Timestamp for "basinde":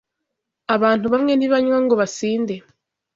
2.01-2.55